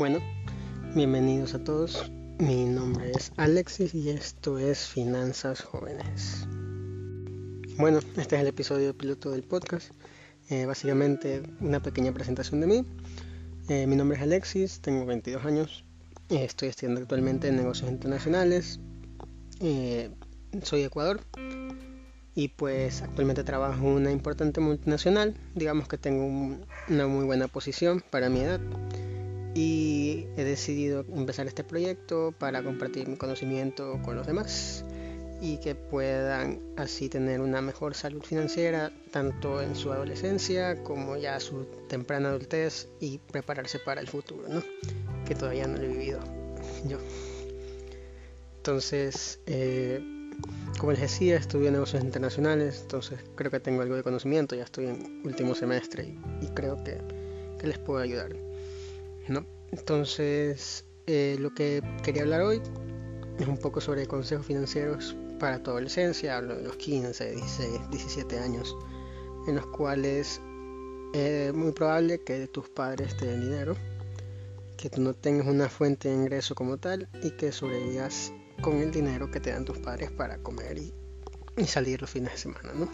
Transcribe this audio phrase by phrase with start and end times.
[0.00, 0.20] Bueno,
[0.94, 2.10] bienvenidos a todos.
[2.38, 6.46] Mi nombre es Alexis y esto es Finanzas Jóvenes.
[7.76, 9.90] Bueno, este es el episodio piloto del podcast.
[10.48, 12.86] Eh, básicamente una pequeña presentación de mí.
[13.68, 15.84] Eh, mi nombre es Alexis, tengo 22 años.
[16.30, 18.80] Eh, estoy estudiando actualmente en negocios internacionales.
[19.60, 21.20] soy de Ecuador
[22.34, 25.34] y pues actualmente trabajo en una importante multinacional.
[25.54, 26.56] Digamos que tengo
[26.88, 28.62] una muy buena posición para mi edad
[29.54, 34.84] y he decidido empezar este proyecto para compartir mi conocimiento con los demás
[35.40, 41.40] y que puedan así tener una mejor salud financiera tanto en su adolescencia como ya
[41.40, 44.62] su temprana adultez y prepararse para el futuro, ¿no?
[45.26, 46.20] Que todavía no lo he vivido
[46.86, 46.98] yo.
[48.58, 50.00] Entonces, eh,
[50.78, 54.86] como les decía, estudio negocios internacionales, entonces creo que tengo algo de conocimiento, ya estoy
[54.86, 56.98] en último semestre y, creo que,
[57.58, 58.49] que les puedo ayudar.
[59.72, 62.60] Entonces, eh, lo que quería hablar hoy
[63.38, 68.38] es un poco sobre consejos financieros para tu adolescencia, hablo de los 15, 16, 17
[68.38, 68.76] años,
[69.46, 70.40] en los cuales
[71.14, 73.74] es muy probable que tus padres te den dinero,
[74.76, 78.90] que tú no tengas una fuente de ingreso como tal y que sobrevivas con el
[78.90, 80.92] dinero que te dan tus padres para comer y,
[81.66, 82.88] salir los fines de semana, ¿no?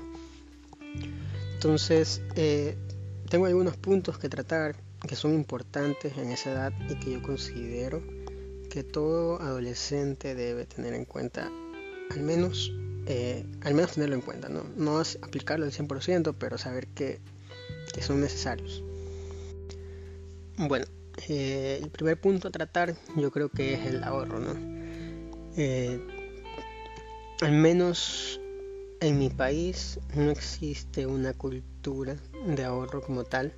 [1.55, 2.77] Entonces, eh,
[3.29, 4.77] tengo algunos puntos que tratar
[5.07, 8.03] que son importantes en esa edad y que yo considero
[8.71, 11.51] que todo adolescente debe tener en cuenta,
[12.11, 12.73] al menos,
[13.07, 17.21] eh, al menos tenerlo en cuenta, no, no aplicarlo al 100%, pero saber que,
[18.01, 18.85] son necesarios.
[20.59, 20.85] Bueno,
[21.29, 24.55] eh, el primer punto a tratar yo creo que es el ahorro, ¿no?
[25.57, 25.99] Eh,
[27.41, 28.39] al menos
[29.01, 32.17] en mi país no existe una cultura
[32.47, 33.55] de ahorro como tal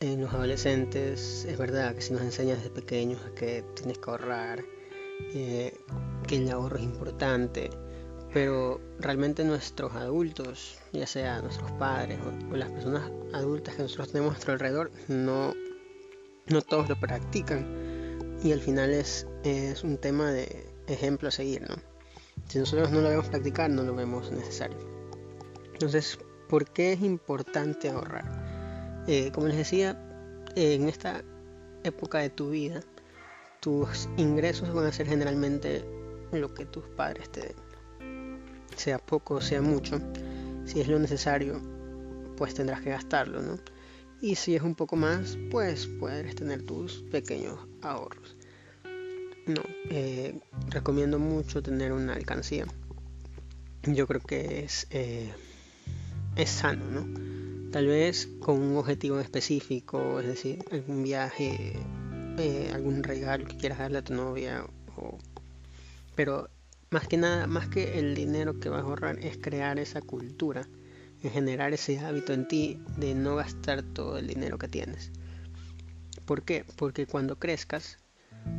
[0.00, 4.64] en los adolescentes es verdad que si nos enseñas desde pequeños que tienes que ahorrar,
[5.34, 5.76] eh,
[6.26, 7.70] que el ahorro es importante,
[8.32, 12.18] pero realmente nuestros adultos, ya sea nuestros padres
[12.50, 15.54] o, las personas adultas que nosotros tenemos a nuestro alrededor, no,
[16.46, 21.68] no todos lo practican y al final es, es un tema de ejemplo a seguir,
[21.68, 21.74] ¿no?
[22.48, 24.78] Si nosotros no lo vemos practicar, no lo vemos necesario.
[25.72, 28.47] Entonces, ¿por qué es importante ahorrar?
[29.10, 29.98] Eh, como les decía,
[30.54, 31.24] en esta
[31.82, 32.82] época de tu vida,
[33.58, 35.82] tus ingresos van a ser generalmente
[36.30, 38.38] lo que tus padres te den.
[38.76, 39.98] Sea poco o sea mucho,
[40.66, 41.58] si es lo necesario,
[42.36, 43.58] pues tendrás que gastarlo, ¿no?
[44.20, 48.36] Y si es un poco más, pues puedes tener tus pequeños ahorros.
[49.46, 50.38] No, eh,
[50.68, 52.66] recomiendo mucho tener una alcancía.
[53.84, 55.32] Yo creo que es, eh,
[56.36, 57.27] es sano, ¿no?
[57.70, 61.76] Tal vez con un objetivo específico, es decir, algún viaje,
[62.38, 64.64] eh, algún regalo que quieras darle a tu novia,
[66.14, 66.48] pero
[66.90, 70.66] más que nada, más que el dinero que vas a ahorrar, es crear esa cultura,
[71.22, 75.10] en generar ese hábito en ti de no gastar todo el dinero que tienes.
[76.24, 76.64] ¿Por qué?
[76.76, 77.98] Porque cuando crezcas,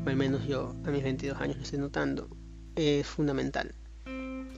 [0.05, 2.29] o al menos yo a mis 22 años lo estoy notando,
[2.75, 3.73] es fundamental.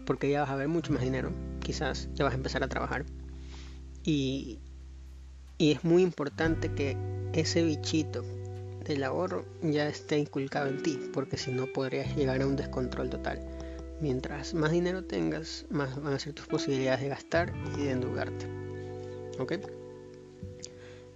[0.05, 3.05] Porque ya vas a ver mucho más dinero, quizás ya vas a empezar a trabajar
[4.03, 4.59] y,
[5.59, 6.97] es muy importante que
[7.33, 8.23] ese bichito
[8.83, 13.11] del ahorro ya esté inculcado en ti, porque si no podrías llegar a un descontrol
[13.11, 13.39] total.
[14.01, 18.47] Mientras más dinero tengas, más van a ser tus posibilidades de gastar y de endeudarte.
[19.37, 19.53] ¿Ok?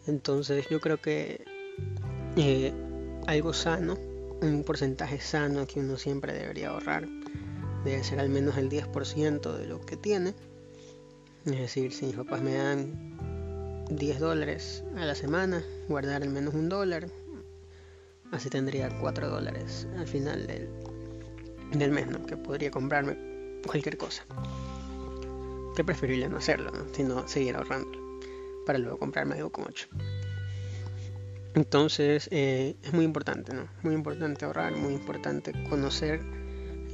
[0.06, 1.44] Entonces yo creo que
[2.38, 2.72] eh,
[3.26, 3.98] algo sano,
[4.42, 7.08] un porcentaje sano que uno siempre debería ahorrar,
[7.84, 10.36] debe ser al menos el 10% de lo que tiene
[11.46, 16.54] es decir, si mis papás me dan 10 dólares a la semana, guardar al menos
[16.54, 17.08] un dólar,
[18.32, 20.70] así tendría 4 dólares al final del,
[21.72, 22.26] del mes, ¿no?
[22.26, 24.26] Que podría comprarme cualquier cosa.
[25.76, 26.86] Que preferiría no hacerlo, ¿no?
[26.94, 28.06] sino seguir ahorrando
[28.66, 29.88] para luego comprarme algo con 8.
[31.54, 33.68] Entonces eh, es muy importante, ¿no?
[33.84, 36.22] Muy importante ahorrar, muy importante conocer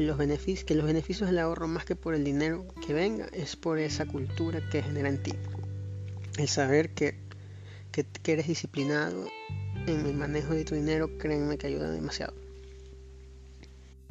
[0.02, 3.56] los beneficios, que los beneficios del ahorro más que por el dinero que venga es
[3.56, 5.34] por esa cultura que genera en ti.
[6.38, 7.16] El saber que,
[7.92, 9.28] que, eres disciplinado
[9.88, 12.34] en el manejo de tu dinero, créeme que ayuda demasiado.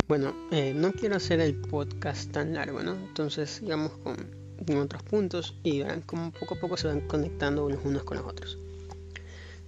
[0.09, 2.95] Bueno, eh, no quiero hacer el podcast tan largo, ¿no?
[2.95, 4.17] Entonces sigamos con,
[4.67, 8.19] con otros puntos y verán cómo poco a poco se van conectando los unos con
[8.19, 8.59] los otros.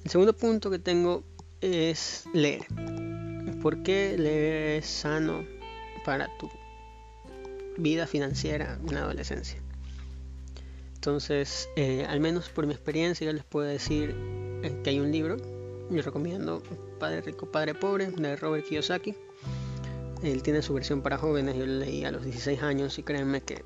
[0.04, 1.22] El segundo punto que tengo
[1.60, 2.66] es leer.
[3.62, 5.44] ¿Por qué leer es sano
[6.04, 6.50] para tu
[7.76, 9.58] vida financiera en la adolescencia.
[10.94, 14.14] Entonces, eh, al menos por mi experiencia, yo les puedo decir
[14.62, 15.37] eh, que hay un libro
[15.93, 16.62] yo recomiendo
[16.99, 19.14] Padre Rico, Padre Pobre de Robert Kiyosaki.
[20.22, 23.43] Él tiene su versión para jóvenes, yo lo leí a los 16 años y créanme
[23.43, 23.64] que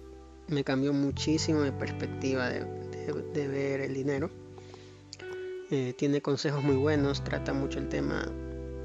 [0.49, 4.31] me cambió muchísimo mi perspectiva de, ver el dinero.
[5.71, 8.27] Eh, tiene consejos muy buenos, trata mucho el tema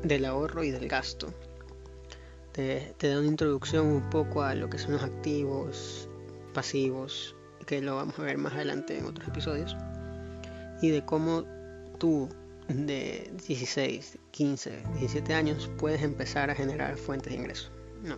[0.04, 1.34] del ahorro y del gasto.
[2.54, 6.10] Te, da una introducción un poco a lo que son los activos,
[6.54, 9.76] pasivos, que lo vamos a ver más adelante en otros episodios,
[10.82, 11.46] y de cómo
[11.98, 12.28] tú
[12.68, 17.72] de 16, 15, 17 años puedes empezar a generar fuentes de ingresos.
[18.04, 18.18] No.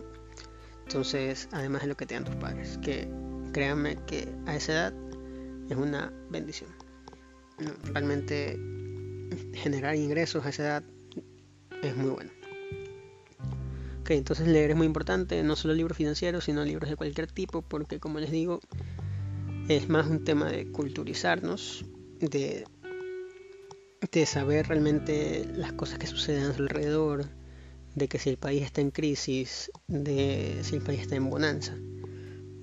[0.84, 3.08] Entonces, además de lo que te dan tus padres, que
[3.52, 4.94] créanme que a esa edad
[5.70, 6.70] es una bendición.
[7.84, 8.58] realmente
[9.54, 10.82] generar ingresos a esa edad
[11.82, 12.30] es muy bueno.
[14.04, 17.62] Ok, entonces leer es muy importante, no solo libros financieros, sino libros de cualquier tipo,
[17.62, 18.60] porque como les digo,
[19.70, 21.86] es más un tema de culturizarnos,
[22.20, 22.66] de,
[24.12, 27.30] de saber realmente las cosas que suceden a su alrededor,
[27.94, 31.74] de que si el país está en crisis, de si el país está en bonanza.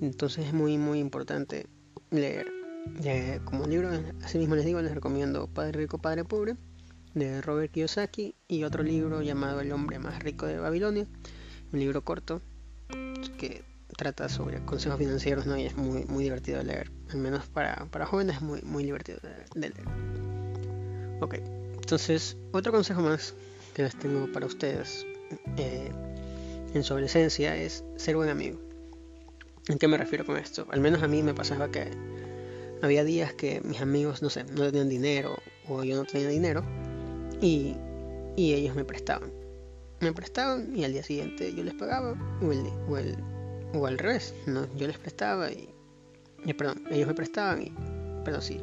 [0.00, 1.66] Entonces es muy muy importante
[2.12, 2.46] leer.
[3.46, 3.90] como libro,
[4.22, 6.54] así mismo les digo, les recomiendo Padre Rico, Padre Pobre
[7.14, 11.06] de Robert Kiyosaki y otro libro llamado El hombre más rico de Babilonia,
[11.72, 12.40] un libro corto
[13.38, 13.64] que
[13.96, 15.56] trata sobre consejos financieros ¿no?
[15.56, 18.84] y es muy, muy divertido de leer, al menos para, para jóvenes es muy, muy
[18.84, 19.18] divertido
[19.54, 19.86] de, leer.
[21.20, 21.34] Ok,
[21.74, 23.34] entonces otro consejo más
[23.74, 25.06] que les tengo para ustedes
[25.56, 25.90] eh,
[26.74, 28.58] en su adolescencia es ser buen amigo.
[29.68, 30.66] ¿En qué me refiero con esto?
[30.70, 31.88] Al menos a mí me pasaba que
[32.82, 35.36] había días que mis amigos, no sé, no tenían dinero
[35.68, 36.64] o yo no tenía dinero
[37.42, 37.76] y,
[38.36, 39.30] ellos me prestaban.
[40.00, 43.16] Me prestaban y al día siguiente yo les pagaba o, el, o, el,
[43.74, 44.66] o al revés, ¿no?
[44.76, 45.68] yo les prestaba y,
[46.56, 47.72] perdón, ellos me prestaban y,
[48.24, 48.60] perdón, sí,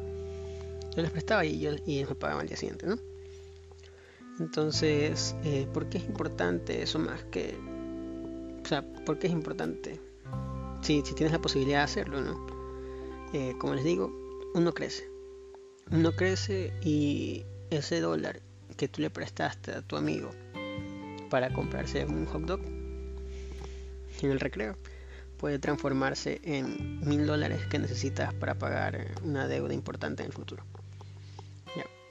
[0.96, 2.98] yo les prestaba y, yo, y ellos me pagaban al día siguiente, ¿no?
[4.38, 7.58] Entonces, eh, ¿por qué es importante eso más que...
[8.62, 10.00] O sea, ¿por qué es importante?
[10.80, 12.46] Si, tienes la posibilidad de hacerlo, ¿no?
[13.34, 14.10] Eh, como les digo,
[14.54, 15.06] uno crece.
[15.90, 18.40] Uno crece y ese dólar
[18.76, 20.30] que tú le prestaste a tu amigo
[21.30, 22.60] para comprarse un hot dog
[24.22, 24.76] en el recreo
[25.38, 30.64] puede transformarse en mil dólares que necesitas para pagar una deuda importante en el futuro.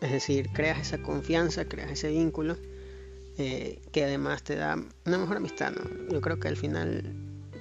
[0.02, 2.56] Es decir, creas esa confianza, creas ese vínculo
[3.38, 5.74] eh, que además te da una mejor amistad.
[6.10, 7.14] Yo creo que al final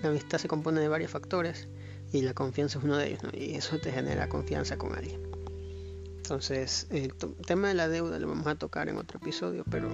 [0.03, 1.69] la amistad se compone de varios factores
[2.12, 5.21] y la confianza es uno de ellos y eso te genera confianza con alguien.
[6.29, 7.15] Entonces, el
[7.47, 9.89] tema de la deuda lo vamos a tocar en otro episodio, pero,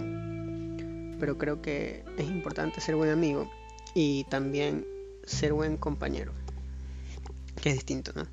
[1.20, 3.48] pero creo que es importante ser buen amigo
[3.94, 4.84] y también
[5.22, 6.32] ser buen compañero,
[7.62, 8.26] que es distinto, ¿no?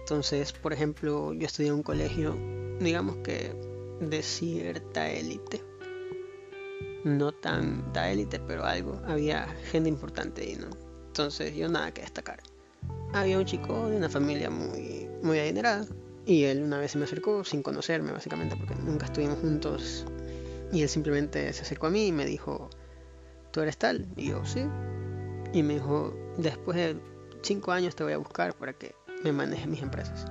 [0.00, 2.36] Entonces, por ejemplo, yo estudié en un colegio,
[2.80, 3.54] digamos que
[4.00, 5.62] de cierta élite,
[7.04, 10.70] no tanta élite, pero algo, había gente importante ahí, ¿no?
[11.06, 12.42] Entonces, yo nada que destacar.
[13.12, 15.86] Había un chico de una familia muy, muy adinerada,
[16.28, 20.04] y él una vez se me acercó sin conocerme, básicamente, porque nunca estuvimos juntos.
[20.70, 22.68] Y él simplemente se acercó a mí y me dijo,
[23.50, 24.06] ¿tú eres tal?
[24.14, 24.66] Y yo, sí.
[25.54, 27.00] Y me dijo, después de
[27.40, 28.94] cinco años te voy a buscar para que
[29.24, 30.26] me manejes mis empresas.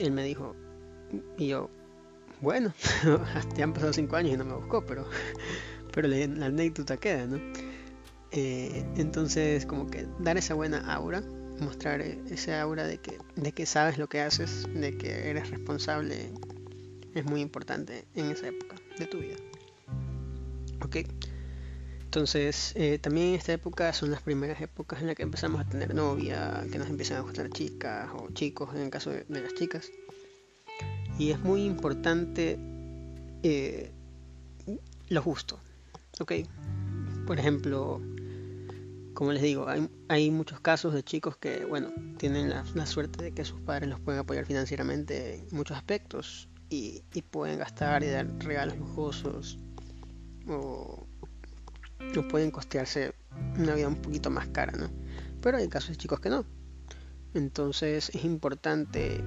[0.00, 0.56] Él me dijo,
[1.38, 1.70] y yo,
[2.40, 2.74] bueno,
[3.56, 5.06] ya han pasado cinco años y no me buscó, pero,
[5.94, 7.36] pero la, anécdota queda, ¿no?
[8.32, 11.22] Eh, entonces, como que dar esa buena aura
[11.62, 16.32] mostrar ese aura de que, de que sabes lo que haces, de que eres responsable,
[17.14, 19.36] es muy importante en esa época de tu vida.
[20.84, 20.96] Ok,
[22.12, 25.64] entonces eh, también en esta época son las primeras épocas en las que empezamos a
[25.64, 29.54] tener novia, que nos empiezan a gustar chicas o chicos en el caso de, las
[29.54, 29.90] chicas.
[31.18, 32.58] Y es muy importante
[33.42, 33.92] eh,
[35.08, 35.58] lo justo.
[36.20, 36.32] Ok,
[37.26, 38.02] por ejemplo,
[39.14, 39.66] como les digo,
[40.08, 44.00] hay, muchos casos de chicos que, bueno, tienen la, suerte de que sus padres los
[44.00, 49.58] pueden apoyar financieramente en muchos aspectos y, pueden gastar y dar regalos lujosos
[50.48, 51.06] o,
[52.16, 53.14] o, pueden costearse
[53.58, 54.90] una vida un poquito más cara, ¿no?
[55.40, 56.44] Pero hay casos de chicos que no.
[57.34, 59.22] Entonces es importante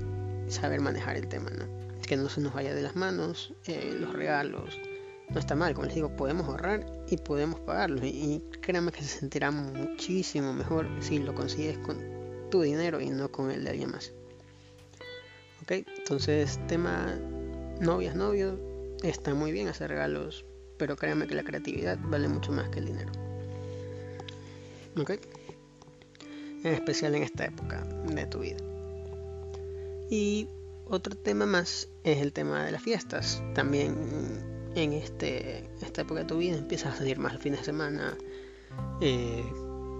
[0.47, 1.65] saber manejar el tema, ¿no?
[2.01, 4.79] Que no se nos vaya de las manos eh, los regalos,
[5.29, 8.05] no está mal, como les digo, podemos ahorrar y podemos pagarlo.
[8.05, 11.97] Y, créanme que se sentirá muchísimo mejor si lo consigues con
[12.49, 14.13] tu dinero y no con el de alguien más.
[15.63, 17.17] Ok, entonces tema
[17.79, 18.59] novias, novios,
[19.03, 20.45] está muy bien hacer regalos,
[20.77, 23.11] pero créanme que la creatividad vale mucho más que el dinero.
[24.97, 25.11] Ok,
[26.63, 28.57] en especial en esta época de tu vida.
[30.09, 30.47] Y
[30.87, 33.41] otro tema más es el tema de las fiestas.
[33.55, 37.63] También en este, esta época de tu vida empiezas a salir más el fin de
[37.63, 38.17] semana.
[39.01, 39.43] Eh,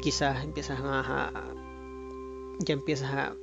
[0.02, 1.32] quizás empiezas más a.
[2.60, 3.36] Ya empiezas a,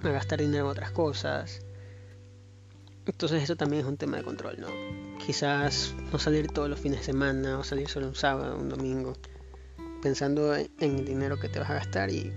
[0.00, 1.64] gastar dinero en otras cosas.
[3.06, 4.68] Entonces eso también es un tema de control, ¿no?
[5.24, 9.14] Quizás no salir todos los fines de semana o salir solo un sábado, un domingo,
[10.02, 12.32] pensando en el dinero que te vas a gastar y,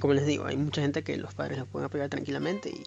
[0.00, 2.84] como les digo, hay mucha gente que los padres lo pueden apoyar tranquilamente y,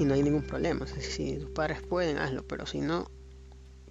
[0.00, 0.86] y no hay ningún problema.
[0.86, 3.10] si tus padres pueden, hazlo, pero si no,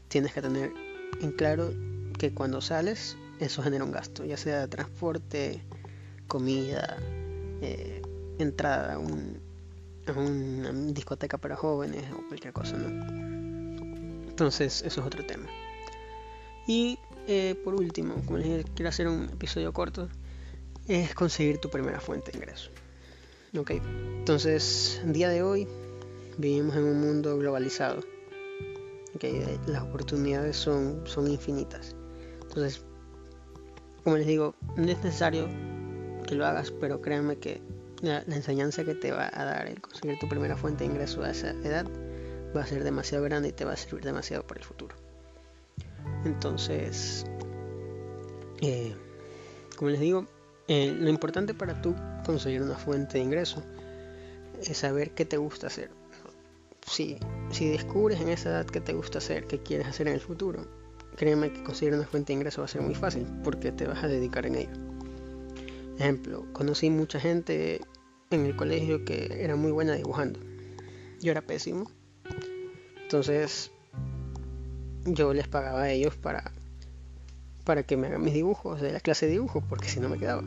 [0.07, 0.73] tienes que tener
[1.21, 1.73] en claro
[2.17, 5.61] que cuando sales eso genera un gasto, ya sea transporte,
[6.27, 6.97] comida,
[7.61, 8.01] eh,
[8.39, 9.39] entrada a, un,
[10.15, 12.87] una discoteca para jóvenes o cualquier cosa, ¿no?
[14.27, 15.47] Entonces eso es otro tema.
[16.67, 20.09] Y eh, por último, como les dije, quiero hacer un episodio corto,
[20.87, 22.71] es conseguir tu primera fuente de ingreso.
[23.57, 23.71] Ok,
[24.19, 25.67] entonces, día de hoy
[26.37, 28.03] vivimos en un mundo globalizado
[29.17, 31.95] que las oportunidades son, son infinitas.
[32.41, 32.83] Entonces,
[34.03, 35.47] como les digo, no es necesario
[36.25, 37.61] que lo hagas, pero créanme que
[38.01, 41.31] la, enseñanza que te va a dar el conseguir tu primera fuente de ingreso a
[41.31, 41.85] esa edad
[42.55, 44.95] va a ser demasiado grande y te va a servir demasiado para el futuro.
[46.25, 47.25] Entonces,
[48.61, 48.95] eh,
[49.75, 50.25] como les digo,
[50.67, 51.95] eh, lo importante para tú
[52.25, 53.63] conseguir una fuente de ingreso
[54.61, 55.96] es saber qué te gusta hacer
[56.87, 57.17] si,
[57.51, 60.65] si descubres en esa edad que te gusta hacer, que quieres hacer en el futuro,
[61.15, 64.03] créeme que conseguir una fuente de ingreso va a ser muy fácil porque te vas
[64.03, 64.71] a dedicar en ello.
[65.99, 67.81] Ejemplo, conocí mucha gente
[68.29, 70.39] en el colegio que era muy buena dibujando.
[71.21, 71.89] Yo era pésimo.
[73.01, 73.71] Entonces
[75.05, 76.51] yo les pagaba a ellos para,
[77.63, 80.19] para que me hagan mis dibujos de la clase de dibujo porque si no me
[80.19, 80.43] quedaba.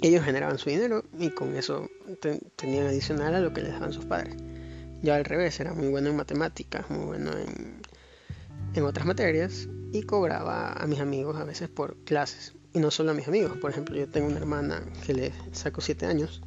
[0.00, 1.88] Ellos generaban su dinero y con eso
[2.56, 4.36] tenían adicional a lo que les daban sus padres.
[5.04, 7.82] Yo al revés, era muy bueno en matemáticas, muy bueno en,
[8.72, 12.54] en otras materias y cobraba a mis amigos a veces por clases.
[12.72, 15.82] Y no solo a mis amigos, por ejemplo, yo tengo una hermana que le sacó
[15.82, 16.40] 7 años,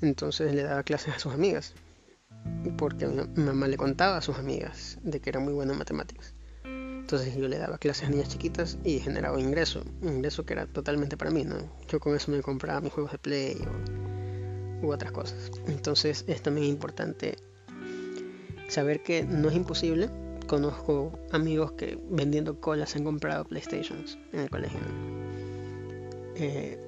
[0.00, 1.74] entonces le daba clases a sus amigas,
[2.78, 6.32] porque mi mamá le contaba a sus amigas de que era muy buena en matemáticas.
[6.64, 11.18] Entonces yo le daba clases a niñas chiquitas y generaba ingreso, ingreso que era totalmente
[11.18, 11.58] para mí, ¿no?
[11.88, 13.58] Yo con eso me compraba mis juegos de play
[14.80, 15.50] o, u otras cosas.
[15.66, 17.36] Entonces es también importante
[18.68, 20.10] saber que no es imposible.
[20.46, 24.78] Conozco amigos que vendiendo colas han comprado PlayStations en el colegio.
[26.36, 26.78] Eh,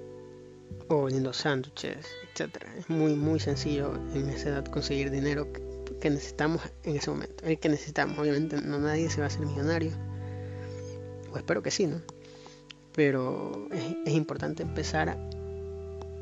[0.88, 2.64] o vendiendo sándwiches, etc.
[2.76, 7.44] Es muy, muy sencillo en esa edad conseguir dinero que, necesitamos en ese momento.
[7.44, 9.90] El que necesitamos, obviamente no nadie se va a hacer millonario.
[11.32, 12.00] O espero que sí, ¿no?
[12.94, 13.68] Pero
[14.04, 15.18] es, importante empezar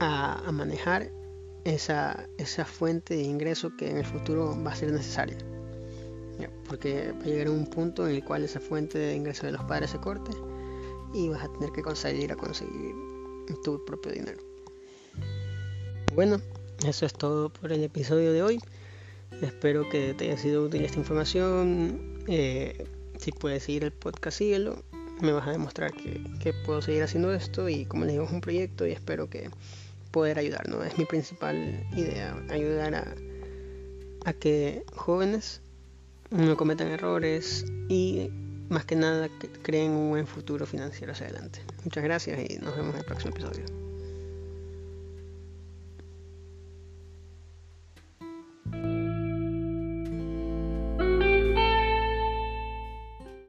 [0.01, 1.11] a, a manejar
[1.67, 5.37] esa, esa fuente de ingreso que en el futuro va a ser necesaria.
[6.69, 9.63] Porque va a llegar un punto en el cual esa fuente de ingreso de los
[9.65, 10.33] padres se corte
[11.15, 12.95] y vas a tener que conseguir a conseguir
[13.65, 14.39] tu propio dinero.
[16.15, 16.41] Bueno,
[16.87, 18.61] eso es todo por el episodio de hoy.
[19.43, 22.25] Espero que te haya sido útil esta información.
[22.27, 22.85] Eh,
[23.19, 24.83] si puedes seguir el podcast, síguelo.
[25.21, 28.33] Me vas a demostrar que, que, puedo seguir haciendo esto y como les digo es
[28.33, 29.49] un proyecto y espero que
[30.17, 30.83] poder ayudar, ¿no?
[30.83, 32.95] Es mi principal idea, ayudar
[34.25, 35.61] a, que jóvenes
[36.31, 38.31] no cometan errores y
[38.71, 41.61] más que nada que creen un buen futuro financiero hacia adelante.
[41.85, 43.86] Muchas gracias y nos vemos en el próximo episodio.